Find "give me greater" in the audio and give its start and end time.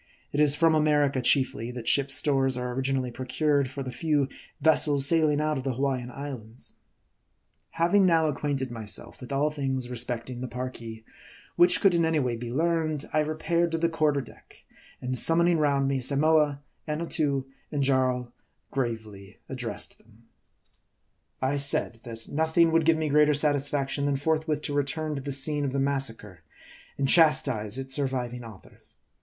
22.85-23.35